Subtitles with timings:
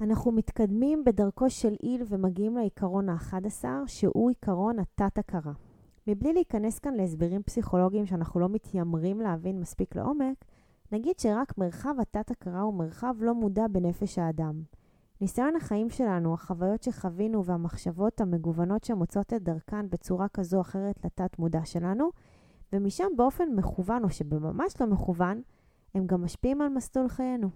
[0.00, 5.52] אנחנו מתקדמים בדרכו של איל ומגיעים לעיקרון ה-11, שהוא עיקרון התת-הכרה.
[6.06, 10.44] מבלי להיכנס כאן להסברים פסיכולוגיים שאנחנו לא מתיימרים להבין מספיק לעומק,
[10.92, 14.62] נגיד שרק מרחב התת-הכרה הוא מרחב לא מודע בנפש האדם.
[15.20, 21.64] ניסיון החיים שלנו, החוויות שחווינו והמחשבות המגוונות שמוצאות את דרכן בצורה כזו או אחרת לתת-מודע
[21.64, 22.10] שלנו,
[22.72, 25.42] ומשם באופן מכוון או שבממש לא מכוון,
[25.94, 27.50] הם גם משפיעים על מסלול חיינו.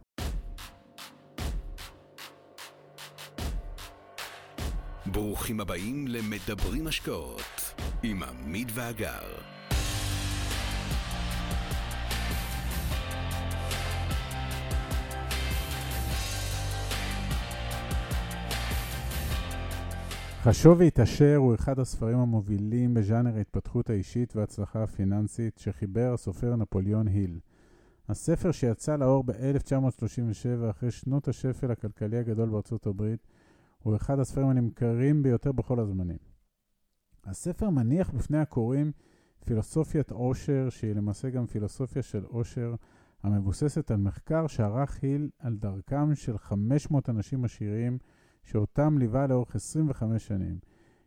[5.15, 9.23] ברוכים הבאים למדברים השקעות עם עמית ואגר.
[20.43, 27.39] חשוב והתעשר הוא אחד הספרים המובילים בז'אנר ההתפתחות האישית וההצלחה הפיננסית שחיבר הסופר נפוליאון היל.
[28.09, 33.27] הספר שיצא לאור ב-1937 אחרי שנות השפל הכלכלי הגדול בארצות הברית
[33.85, 36.17] הוא אחד הספרים הנמכרים ביותר בכל הזמנים.
[37.25, 38.93] הספר מניח בפני הקוראים
[39.45, 42.75] פילוסופיית עושר, שהיא למעשה גם פילוסופיה של עושר,
[43.23, 47.99] המבוססת על מחקר שערך היל על דרכם של 500 אנשים עשירים,
[48.43, 50.59] שאותם ליווה לאורך 25 שנים.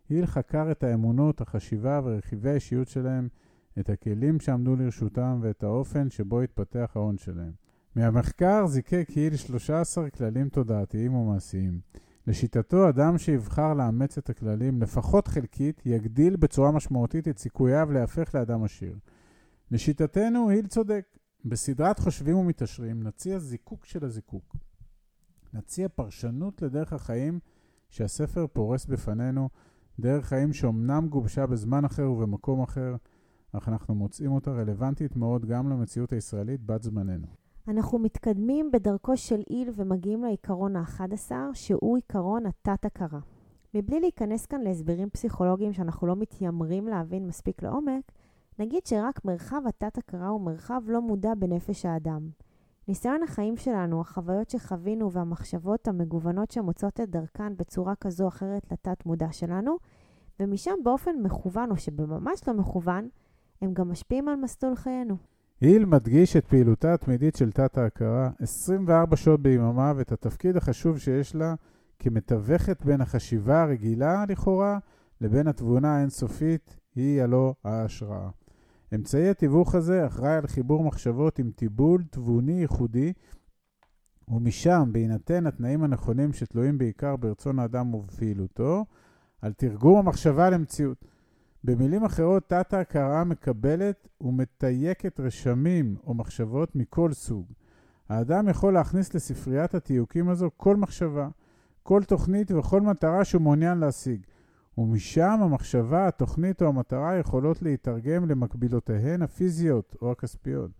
[0.09, 3.28] היל חקר את האמונות, החשיבה ורכיבי האישיות שלהם,
[3.80, 7.52] את הכלים שעמדו לרשותם ואת האופן שבו התפתח ההון שלהם.
[7.95, 11.80] מהמחקר זיקק היל 13 כללים תודעתיים ומעשיים.
[12.28, 18.64] לשיטתו, אדם שיבחר לאמץ את הכללים, לפחות חלקית, יגדיל בצורה משמעותית את סיכוייו להפך לאדם
[18.64, 18.97] עשיר.
[19.72, 21.17] לשיטתנו, היל צודק.
[21.45, 24.56] בסדרת חושבים ומתעשרים נציע זיקוק של הזיקוק.
[25.53, 27.39] נציע פרשנות לדרך החיים
[27.89, 29.50] שהספר פורס בפנינו,
[30.00, 32.95] דרך חיים שאומנם גובשה בזמן אחר ובמקום אחר,
[33.52, 37.28] אך אנחנו מוצאים אותה רלוונטית מאוד גם למציאות הישראלית בת זמננו.
[37.67, 43.19] אנחנו מתקדמים בדרכו של איל ומגיעים לעיקרון ה-11, שהוא עיקרון התת-הכרה.
[43.73, 48.11] מבלי להיכנס כאן להסברים פסיכולוגיים שאנחנו לא מתיימרים להבין מספיק לעומק,
[48.59, 52.29] נגיד שרק מרחב התת-הכרה הוא מרחב לא מודע בנפש האדם.
[52.88, 59.31] ניסיון החיים שלנו, החוויות שחווינו והמחשבות המגוונות שמוצאות את דרכן בצורה כזו או אחרת לתת-מודע
[59.31, 59.77] שלנו,
[60.39, 63.09] ומשם באופן מכוון או שבממש לא מכוון,
[63.61, 65.37] הם גם משפיעים על מסלול חיינו.
[65.62, 71.56] היל מדגיש את פעילותה התמידית של תת-ההכרה 24 שעות ביממה ואת התפקיד החשוב שיש לה
[72.00, 74.79] כמתווכת בין החשיבה הרגילה לכאורה
[75.22, 78.29] לבין התבונה האינסופית, היא הלא ההשראה.
[78.95, 83.13] אמצעי התיווך הזה אחראי על חיבור מחשבות עם טיבול תבוני ייחודי,
[84.28, 88.85] ומשם, בהינתן התנאים הנכונים שתלויים בעיקר ברצון האדם ובפעילותו,
[89.41, 91.06] על תרגום המחשבה למציאות.
[91.67, 97.45] במילים אחרות, תת-ההכרה מקבלת ומתייקת רשמים או מחשבות מכל סוג.
[98.09, 101.27] האדם יכול להכניס לספריית התיוקים הזו כל מחשבה,
[101.83, 104.22] כל תוכנית וכל מטרה שהוא מעוניין להשיג.
[104.77, 110.72] ומשם המחשבה, התוכנית או המטרה יכולות להתרגם למקבילותיהן הפיזיות או הכספיות.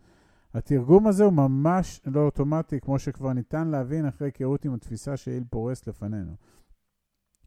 [0.54, 5.44] התרגום הזה הוא ממש לא אוטומטי, כמו שכבר ניתן להבין אחרי היכרות עם התפיסה שאיל
[5.50, 6.32] פורס לפנינו.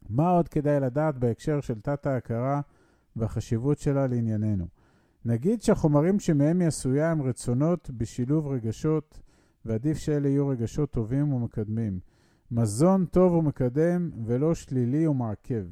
[0.08, 2.60] מה עוד כדאי לדעת בהקשר של תת-ההכרה
[3.20, 4.66] והחשיבות שלה לענייננו?
[5.24, 9.20] נגיד שהחומרים שמהם היא עשויה הם רצונות בשילוב רגשות,
[9.64, 12.00] ועדיף שאלה יהיו רגשות טובים ומקדמים.
[12.50, 15.64] מזון טוב ומקדם ולא שלילי ומעכב.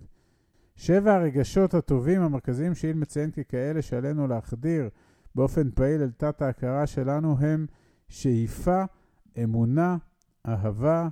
[0.76, 4.88] שבע הרגשות הטובים המרכזיים שאיל מציין ככאלה שעלינו להחדיר
[5.34, 7.66] באופן פעיל אל תת ההכרה שלנו הם
[8.08, 8.84] שאיפה,
[9.44, 9.96] אמונה,
[10.46, 11.08] אהבה,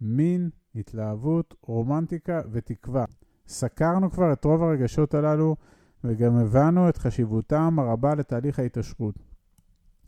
[0.00, 3.04] מין, התלהבות, רומנטיקה ותקווה.
[3.46, 5.56] סקרנו כבר את רוב הרגשות הללו
[6.04, 9.14] וגם הבנו את חשיבותם הרבה לתהליך ההתעשרות.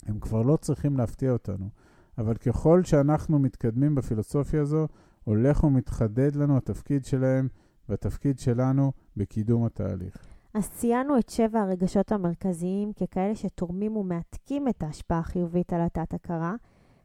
[0.05, 1.69] הם כבר לא צריכים להפתיע אותנו,
[2.17, 4.87] אבל ככל שאנחנו מתקדמים בפילוסופיה הזו,
[5.23, 7.47] הולך ומתחדד לנו התפקיד שלהם
[7.89, 10.17] והתפקיד שלנו בקידום התהליך.
[10.53, 16.55] אז ציינו את שבע הרגשות המרכזיים ככאלה שתורמים ומעתקים את ההשפעה החיובית על התת-הכרה.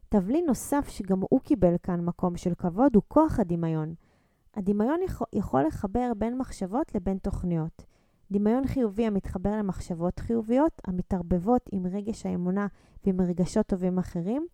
[0.09, 3.95] תבלין נוסף שגם הוא קיבל כאן מקום של כבוד הוא כוח הדמיון.
[4.57, 5.01] הדמיון
[5.33, 7.85] יכול לחבר בין מחשבות לבין תוכניות.
[8.33, 12.67] דמיון חיובי המתחבר למחשבות חיוביות, המתערבבות עם רגש האמונה
[13.05, 14.47] ועם רגשות טובים אחרים,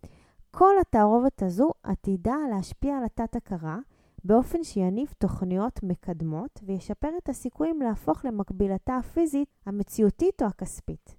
[0.51, 3.77] כל התערובת הזו עתידה להשפיע על התת-הכרה,
[4.23, 11.15] באופן שיניב תוכניות מקדמות וישפר את הסיכויים להפוך למקבילתה הפיזית, המציאותית או הכספית.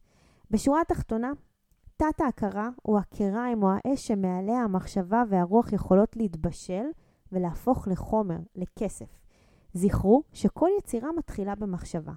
[0.50, 1.32] בשורה התחתונה,
[1.96, 6.84] תת-ההכרה הוא הקריים או האש שמעליה המחשבה והרוח יכולות להתבשל
[7.32, 9.18] ולהפוך לחומר, לכסף.
[9.74, 12.12] זכרו שכל יצירה מתחילה במחשבה,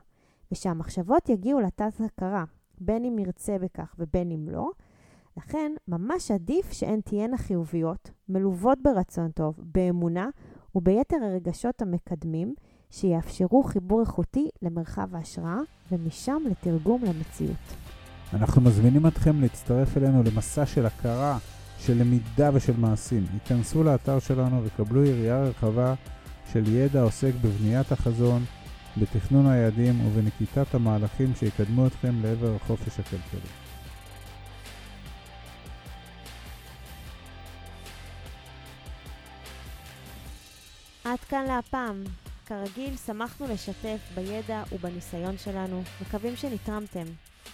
[0.51, 2.43] ושהמחשבות יגיעו לתת-הכרה,
[2.81, 4.69] בין אם נרצה בכך ובין אם לא,
[5.37, 10.29] לכן ממש עדיף שהן תהיינה חיוביות, מלוות ברצון טוב, באמונה
[10.75, 12.55] וביתר הרגשות המקדמים
[12.89, 15.57] שיאפשרו חיבור איכותי למרחב ההשראה
[15.91, 17.57] ומשם לתרגום למציאות.
[18.33, 21.37] אנחנו מזמינים אתכם להצטרף אלינו למסע של הכרה,
[21.79, 23.25] של למידה ושל מעשים.
[23.33, 25.93] היכנסו לאתר שלנו וקבלו יריעה רחבה
[26.51, 28.41] של ידע העוסק בבניית החזון,
[28.97, 33.49] בתכנון היעדים ובנקיטת המהלכים שיקדמו אתכם לעבר החופש הכלכלי.
[41.03, 42.03] עד כאן להפעם.
[42.45, 47.05] כרגיל, שמחנו לשתף בידע ובניסיון שלנו, מקווים שנתרמתם.